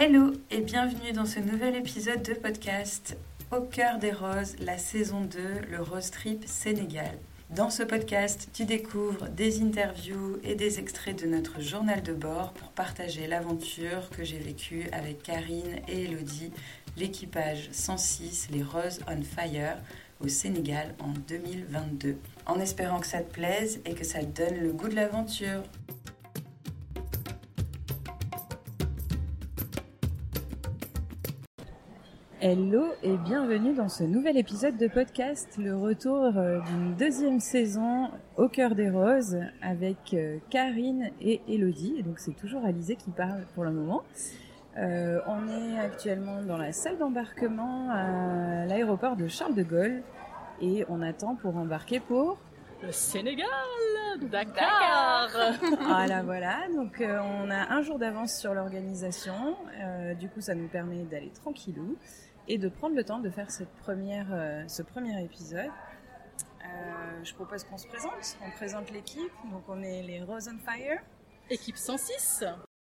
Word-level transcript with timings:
Hello 0.00 0.30
et 0.52 0.60
bienvenue 0.60 1.10
dans 1.12 1.26
ce 1.26 1.40
nouvel 1.40 1.74
épisode 1.74 2.22
de 2.22 2.32
podcast 2.32 3.16
Au 3.50 3.62
cœur 3.62 3.98
des 3.98 4.12
roses, 4.12 4.54
la 4.60 4.78
saison 4.78 5.22
2, 5.22 5.38
le 5.72 5.82
Rose 5.82 6.12
Trip 6.12 6.44
Sénégal. 6.46 7.18
Dans 7.50 7.68
ce 7.68 7.82
podcast, 7.82 8.48
tu 8.52 8.64
découvres 8.64 9.28
des 9.28 9.60
interviews 9.60 10.38
et 10.44 10.54
des 10.54 10.78
extraits 10.78 11.20
de 11.20 11.26
notre 11.26 11.60
journal 11.60 12.00
de 12.04 12.12
bord 12.12 12.52
pour 12.52 12.68
partager 12.68 13.26
l'aventure 13.26 14.08
que 14.10 14.22
j'ai 14.22 14.38
vécue 14.38 14.84
avec 14.92 15.24
Karine 15.24 15.80
et 15.88 16.04
Elodie, 16.04 16.52
l'équipage 16.96 17.68
106, 17.72 18.50
les 18.52 18.62
Roses 18.62 19.00
on 19.08 19.20
Fire, 19.22 19.78
au 20.20 20.28
Sénégal 20.28 20.94
en 21.00 21.12
2022. 21.26 22.18
En 22.46 22.60
espérant 22.60 23.00
que 23.00 23.06
ça 23.08 23.18
te 23.18 23.32
plaise 23.32 23.80
et 23.84 23.94
que 23.94 24.04
ça 24.04 24.20
te 24.20 24.44
donne 24.44 24.60
le 24.60 24.70
goût 24.70 24.88
de 24.88 24.94
l'aventure. 24.94 25.64
Hello 32.40 32.92
et 33.02 33.16
bienvenue 33.16 33.74
dans 33.74 33.88
ce 33.88 34.04
nouvel 34.04 34.36
épisode 34.36 34.76
de 34.76 34.86
podcast, 34.86 35.56
le 35.58 35.76
retour 35.76 36.36
euh, 36.36 36.60
d'une 36.60 36.94
deuxième 36.94 37.40
saison 37.40 38.12
au 38.36 38.48
cœur 38.48 38.76
des 38.76 38.88
roses 38.90 39.40
avec 39.60 40.14
euh, 40.14 40.38
Karine 40.48 41.10
et 41.20 41.40
Elodie. 41.48 41.96
Et 41.98 42.04
donc 42.04 42.20
c'est 42.20 42.36
toujours 42.36 42.64
Alizé 42.64 42.94
qui 42.94 43.10
parle 43.10 43.44
pour 43.56 43.64
le 43.64 43.72
moment. 43.72 44.04
Euh, 44.76 45.18
on 45.26 45.48
est 45.48 45.80
actuellement 45.80 46.40
dans 46.40 46.58
la 46.58 46.70
salle 46.70 46.96
d'embarquement 46.98 47.90
à 47.90 48.66
l'aéroport 48.66 49.16
de 49.16 49.26
Charles 49.26 49.56
de 49.56 49.64
Gaulle 49.64 50.02
et 50.62 50.84
on 50.88 51.02
attend 51.02 51.34
pour 51.34 51.56
embarquer 51.56 51.98
pour 51.98 52.38
le 52.84 52.92
Sénégal, 52.92 53.48
Dakar. 54.30 55.28
voilà, 55.80 56.22
voilà. 56.22 56.68
Donc 56.72 57.02
on 57.02 57.50
a 57.50 57.74
un 57.74 57.82
jour 57.82 57.98
d'avance 57.98 58.38
sur 58.38 58.54
l'organisation. 58.54 59.56
du 60.20 60.28
coup, 60.28 60.40
ça 60.40 60.54
nous 60.54 60.68
permet 60.68 61.02
d'aller 61.02 61.30
tranquillou 61.30 61.96
et 62.48 62.58
de 62.58 62.68
prendre 62.68 62.96
le 62.96 63.04
temps 63.04 63.20
de 63.20 63.30
faire 63.30 63.50
cette 63.50 63.72
première, 63.76 64.28
euh, 64.32 64.64
ce 64.66 64.82
premier 64.82 65.22
épisode. 65.22 65.70
Euh, 66.64 67.22
je 67.22 67.34
propose 67.34 67.64
qu'on 67.64 67.78
se 67.78 67.86
présente. 67.86 68.38
On 68.44 68.50
présente 68.50 68.90
l'équipe. 68.90 69.32
Donc 69.50 69.62
on 69.68 69.82
est 69.82 70.02
les 70.02 70.22
Rose 70.22 70.50
on 70.52 70.58
Fire. 70.58 71.00
Équipe 71.50 71.76
106. 71.76 72.44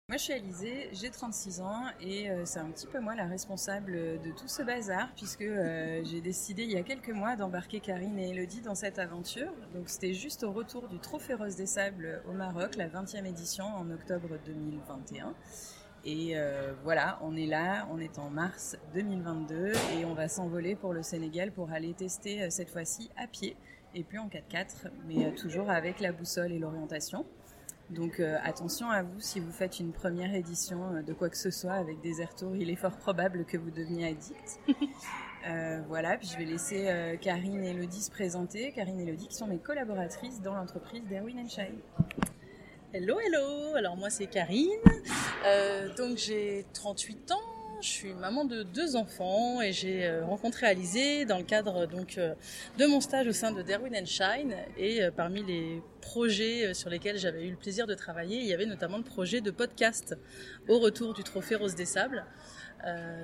Moi 0.10 0.18
je 0.18 0.24
suis 0.24 0.34
Alizée, 0.34 0.90
j'ai 0.92 1.10
36 1.10 1.62
ans 1.62 1.86
et 2.02 2.30
euh, 2.30 2.44
c'est 2.44 2.60
un 2.60 2.70
petit 2.70 2.88
peu 2.88 3.00
moi 3.00 3.16
la 3.16 3.26
responsable 3.26 3.94
de 3.94 4.32
tout 4.32 4.50
ce 4.50 4.62
bazar 4.62 5.10
puisque 5.16 5.46
j'ai 6.04 6.20
décidé 6.20 6.64
il 6.64 6.72
y 6.72 6.78
a 6.78 6.84
quelques 6.84 7.10
mois 7.10 7.38
d'embarquer 7.38 7.80
Karine 7.80 8.20
et 8.20 8.32
Elodie 8.32 8.60
dans 8.60 8.76
cette 8.76 9.00
aventure. 9.00 9.54
Donc 9.74 9.88
c'était 9.88 10.14
juste 10.14 10.44
au 10.44 10.52
retour 10.52 10.90
du 10.90 11.00
Trophée 11.00 11.36
Rose 11.36 11.56
des 11.56 11.68
Sables 11.68 12.22
au 12.28 12.34
Maroc, 12.34 12.76
la 12.76 12.90
20e 12.90 13.26
édition 13.26 13.66
en 13.66 13.90
octobre 13.92 14.38
2021. 14.46 15.34
Et 16.06 16.34
euh, 16.36 16.74
voilà, 16.84 17.18
on 17.22 17.36
est 17.38 17.46
là, 17.46 17.88
on 17.90 17.98
est 18.00 18.20
en 18.20 18.30
mars 18.30 18.78
2022 18.94 19.72
et 19.98 20.06
on 20.06 20.14
va 20.14 20.28
s'envoler 20.28 20.76
pour 20.76 20.94
le 20.94 21.02
Sénégal 21.02 21.52
pour 21.52 21.72
aller 21.72 21.94
tester 21.94 22.44
euh, 22.44 22.50
cette 22.50 22.70
fois-ci 22.70 23.10
à 23.16 23.26
pied 23.26 23.56
et 23.96 24.04
plus 24.04 24.20
en 24.20 24.28
4x4, 24.28 24.90
mais 25.08 25.26
euh, 25.26 25.32
toujours 25.32 25.70
avec 25.70 26.02
la 26.02 26.12
boussole 26.12 26.52
et 26.52 26.60
l'orientation. 26.60 27.26
Donc 27.90 28.22
attention 28.44 28.90
à 28.90 29.04
vous 29.04 29.20
si 29.20 29.40
vous 29.40 29.52
faites 29.52 29.80
une 29.80 29.92
première 29.92 30.34
édition 30.34 31.04
de 31.06 31.14
quoi 31.14 31.30
que 31.30 31.38
ce 31.38 31.52
soit 31.52 31.74
avec 31.74 32.00
des 32.02 32.22
air 32.22 32.30
il 32.56 32.70
est 32.70 32.76
fort 32.78 32.98
probable 32.98 33.46
que 33.46 33.58
vous 33.58 33.70
deveniez 33.70 34.08
addict. 34.08 34.60
voilà, 35.90 36.18
puis 36.18 36.28
je 36.32 36.38
vais 36.38 36.46
laisser 36.46 37.18
Karine 37.22 37.64
et 37.64 37.72
Elodie 37.72 38.02
se 38.02 38.10
présenter. 38.10 38.72
Karine 38.72 39.00
et 39.02 39.04
Elodie 39.04 39.28
qui 39.28 39.36
sont 39.36 39.48
mes 39.48 39.60
collaboratrices 39.60 40.42
dans 40.42 40.56
l'entreprise 40.56 41.04
d'Erwin 41.04 41.48
Shine. 41.48 41.82
Hello, 42.96 43.18
hello. 43.20 43.74
Alors 43.76 43.98
moi 43.98 44.12
c'est 44.12 44.28
Karine. 44.28 44.70
Euh, 45.48 45.92
donc 45.96 46.20
j'ai 46.20 46.64
38 46.74 47.32
ans. 47.32 47.42
Je 47.82 47.88
suis 47.88 48.14
maman 48.14 48.46
de 48.46 48.62
deux 48.62 48.96
enfants 48.96 49.64
et 49.64 49.74
j'ai 49.74 50.06
euh, 50.06 50.24
rencontré 50.24 50.68
Alizé 50.68 51.26
dans 51.26 51.40
le 51.40 51.44
cadre 51.44 51.88
donc 51.88 52.20
euh, 52.20 52.36
de 52.78 52.86
mon 52.86 53.02
stage 53.02 53.26
au 53.26 53.32
sein 53.32 53.52
de 53.52 53.64
Darwin 53.64 54.06
Shine 54.06 54.54
et 54.78 55.02
parmi 55.18 55.42
les 55.42 55.82
projets 56.02 56.76
sur 56.76 56.92
lesquels 56.92 57.18
j'avais 57.18 57.48
eu 57.48 57.50
le 57.50 57.58
plaisir 57.58 57.88
de 57.88 57.96
travailler, 57.96 58.38
il 58.38 58.46
y 58.46 58.54
avait 58.54 58.68
notamment 58.68 58.98
le 58.98 59.04
projet 59.04 59.42
de 59.42 59.50
podcast 59.50 60.16
au 60.70 60.78
retour 60.78 61.16
du 61.16 61.24
Trophée 61.24 61.56
Rose 61.56 61.74
des 61.74 61.86
Sables. 61.86 62.24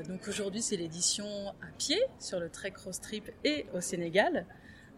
donc 0.07 0.27
aujourd'hui 0.27 0.63
c'est 0.63 0.77
l'édition 0.77 1.27
à 1.61 1.67
pied 1.77 2.01
sur 2.17 2.39
le 2.39 2.49
Trek 2.49 2.71
Cross 2.71 3.01
Trip 3.01 3.29
et 3.43 3.67
au 3.75 3.81
Sénégal 3.81 4.47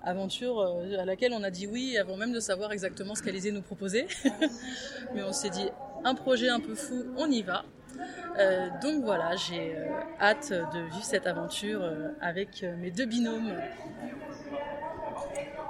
aventure 0.04 0.60
euh, 0.60 1.00
à 1.00 1.06
laquelle 1.06 1.34
on 1.34 1.44
a 1.44 1.50
dit 1.50 1.68
oui 1.68 1.98
avant 1.98 2.18
même 2.18 2.32
de 2.32 2.40
savoir 2.40 2.72
exactement 2.72 3.16
ce 3.16 3.24
qu'Alizé 3.24 3.52
nous 3.52 3.62
proposait. 3.62 4.08
Mais 5.14 5.24
on 5.24 5.34
s'est 5.34 5.50
dit 5.50 5.70
un 6.04 6.16
projet 6.16 6.50
un 6.50 6.60
peu 6.60 6.76
fou, 6.76 7.06
on 7.18 7.30
y 7.30 7.42
va. 7.42 7.64
Euh, 8.40 8.70
donc 8.82 9.04
voilà, 9.04 9.36
j'ai 9.36 9.76
euh, 9.76 9.86
hâte 10.20 10.52
de 10.52 10.80
vivre 10.80 11.04
cette 11.04 11.28
aventure 11.28 11.84
avec 12.22 12.64
mes 12.80 12.92
deux 12.92 13.06
binômes. 13.06 13.54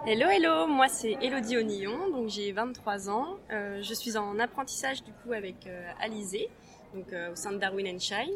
Hello, 0.08 0.28
hello, 0.30 0.68
moi 0.68 0.88
c'est 0.88 1.18
Elodie 1.22 1.58
Onillon, 1.58 2.10
donc 2.10 2.30
j'ai 2.30 2.52
23 2.52 3.10
ans. 3.10 3.38
je 3.50 3.94
suis 3.94 4.18
en 4.18 4.40
apprentissage 4.40 5.04
du 5.04 5.12
coup 5.12 5.34
avec 5.34 5.70
Alizé, 6.00 6.50
donc 6.96 7.08
au 7.32 7.36
sein 7.36 7.52
de 7.52 7.58
Darwin 7.58 8.00
Shine. 8.00 8.32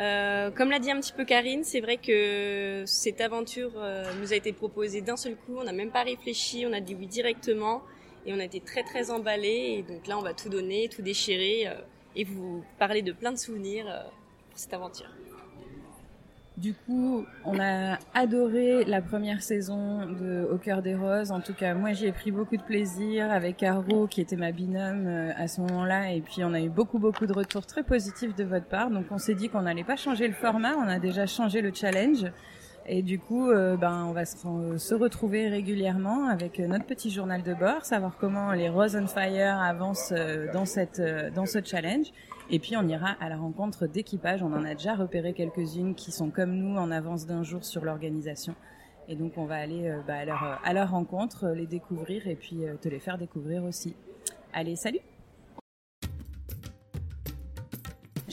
Euh, 0.00 0.50
comme 0.50 0.70
l'a 0.70 0.80
dit 0.80 0.90
un 0.90 1.00
petit 1.00 1.12
peu 1.12 1.24
Karine, 1.24 1.62
c'est 1.62 1.80
vrai 1.80 1.98
que 1.98 2.82
cette 2.86 3.20
aventure 3.20 3.72
euh, 3.76 4.04
nous 4.20 4.32
a 4.32 4.36
été 4.36 4.52
proposée 4.52 5.00
d'un 5.00 5.16
seul 5.16 5.36
coup. 5.36 5.56
On 5.56 5.64
n'a 5.64 5.72
même 5.72 5.90
pas 5.90 6.02
réfléchi, 6.02 6.64
on 6.68 6.72
a 6.72 6.80
dit 6.80 6.96
oui 6.98 7.06
directement 7.06 7.82
et 8.26 8.34
on 8.34 8.40
a 8.40 8.44
été 8.44 8.60
très 8.60 8.82
très 8.82 9.10
emballés. 9.10 9.76
Et 9.78 9.82
donc 9.82 10.06
là, 10.06 10.18
on 10.18 10.22
va 10.22 10.34
tout 10.34 10.48
donner, 10.48 10.88
tout 10.88 11.02
déchirer 11.02 11.68
euh, 11.68 11.74
et 12.16 12.24
vous 12.24 12.64
parler 12.78 13.02
de 13.02 13.12
plein 13.12 13.32
de 13.32 13.38
souvenirs 13.38 13.86
pour 14.50 14.58
cette 14.58 14.74
aventure. 14.74 15.10
Du 16.56 16.72
coup, 16.72 17.26
on 17.44 17.58
a 17.58 17.98
adoré 18.14 18.84
la 18.84 19.02
première 19.02 19.42
saison 19.42 20.06
de 20.06 20.48
Au 20.52 20.56
cœur 20.56 20.82
des 20.82 20.94
roses. 20.94 21.32
En 21.32 21.40
tout 21.40 21.52
cas, 21.52 21.74
moi, 21.74 21.92
j'y 21.92 22.06
ai 22.06 22.12
pris 22.12 22.30
beaucoup 22.30 22.56
de 22.56 22.62
plaisir 22.62 23.28
avec 23.32 23.56
Caro, 23.56 24.06
qui 24.06 24.20
était 24.20 24.36
ma 24.36 24.52
binôme 24.52 25.06
euh, 25.08 25.32
à 25.36 25.48
ce 25.48 25.60
moment-là. 25.62 26.12
Et 26.12 26.20
puis, 26.20 26.44
on 26.44 26.54
a 26.54 26.60
eu 26.60 26.68
beaucoup, 26.68 27.00
beaucoup 27.00 27.26
de 27.26 27.32
retours 27.32 27.66
très 27.66 27.82
positifs 27.82 28.36
de 28.36 28.44
votre 28.44 28.66
part. 28.66 28.90
Donc, 28.90 29.06
on 29.10 29.18
s'est 29.18 29.34
dit 29.34 29.48
qu'on 29.48 29.62
n'allait 29.62 29.82
pas 29.82 29.96
changer 29.96 30.28
le 30.28 30.34
format. 30.34 30.76
On 30.76 30.86
a 30.86 31.00
déjà 31.00 31.26
changé 31.26 31.60
le 31.60 31.72
challenge. 31.74 32.24
Et 32.86 33.02
du 33.02 33.18
coup, 33.18 33.50
euh, 33.50 33.76
ben, 33.76 34.04
on 34.06 34.12
va 34.12 34.26
se, 34.26 34.94
retrouver 34.94 35.48
régulièrement 35.48 36.28
avec 36.28 36.58
notre 36.58 36.84
petit 36.84 37.10
journal 37.10 37.42
de 37.42 37.54
bord, 37.54 37.84
savoir 37.84 38.16
comment 38.18 38.52
les 38.52 38.68
Rose 38.68 38.94
on 39.00 39.06
Fire 39.06 39.58
avancent 39.58 40.12
euh, 40.12 40.52
dans 40.52 40.66
cette, 40.66 41.00
dans 41.34 41.46
ce 41.46 41.60
challenge. 41.64 42.08
Et 42.50 42.58
puis 42.58 42.76
on 42.76 42.86
ira 42.86 43.16
à 43.20 43.30
la 43.30 43.36
rencontre 43.36 43.86
d'équipages. 43.86 44.42
On 44.42 44.52
en 44.52 44.64
a 44.66 44.74
déjà 44.74 44.94
repéré 44.94 45.32
quelques-unes 45.32 45.94
qui 45.94 46.12
sont 46.12 46.28
comme 46.28 46.52
nous 46.52 46.76
en 46.76 46.90
avance 46.90 47.26
d'un 47.26 47.42
jour 47.42 47.64
sur 47.64 47.84
l'organisation. 47.86 48.54
Et 49.08 49.16
donc 49.16 49.38
on 49.38 49.46
va 49.46 49.56
aller 49.56 49.88
euh, 49.88 50.00
bah, 50.06 50.16
à, 50.16 50.24
leur, 50.26 50.60
à, 50.62 50.72
leur, 50.74 50.90
rencontre, 50.90 51.48
les 51.48 51.66
découvrir 51.66 52.26
et 52.26 52.36
puis 52.36 52.64
te 52.82 52.88
les 52.88 53.00
faire 53.00 53.16
découvrir 53.16 53.64
aussi. 53.64 53.96
Allez, 54.52 54.76
salut 54.76 55.00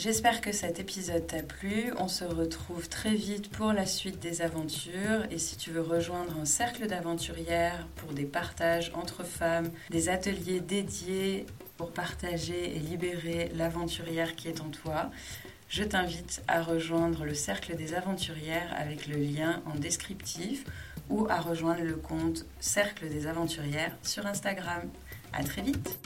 J'espère 0.04 0.42
que 0.42 0.52
cet 0.52 0.80
épisode 0.80 1.28
t'a 1.28 1.44
plu. 1.44 1.94
On 2.00 2.08
se 2.08 2.24
retrouve 2.24 2.90
très 2.90 3.14
vite 3.14 3.52
pour 3.52 3.72
la 3.72 3.86
suite 3.86 4.20
des 4.20 4.42
aventures. 4.42 5.28
Et 5.30 5.38
si 5.38 5.58
tu 5.58 5.70
veux 5.70 5.84
rejoindre 5.84 6.40
un 6.40 6.46
cercle 6.46 6.88
d'aventurières 6.88 7.86
pour 7.98 8.12
des 8.12 8.26
partages 8.26 8.92
entre 8.96 9.24
femmes, 9.24 9.70
des 9.92 10.10
ateliers 10.10 10.60
dédiés 10.60 11.46
pour 11.78 11.92
partager 11.92 12.76
et 12.76 12.80
libérer 12.80 13.52
l'aventurière 13.54 14.36
qui 14.36 14.48
est 14.48 14.62
en 14.62 14.72
toi, 14.72 15.12
je 15.70 15.84
t'invite 15.84 16.42
à 16.48 16.64
rejoindre 16.64 17.24
le 17.24 17.36
cercle 17.36 17.76
des 17.76 17.94
aventurières 17.94 18.74
avec 18.76 19.06
le 19.06 19.18
lien 19.18 19.62
en 19.68 19.78
descriptif 19.78 20.64
ou 21.12 21.28
à 21.30 21.40
rejoindre 21.40 21.84
le 21.84 21.96
compte 21.96 22.48
Cercle 22.60 23.08
des 23.08 23.28
aventurières 23.28 23.96
sur 24.02 24.26
Instagram. 24.26 24.82
À 25.32 25.44
très 25.44 25.62
vite! 25.62 26.00